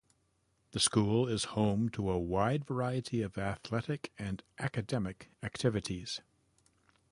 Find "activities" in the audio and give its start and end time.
5.43-6.21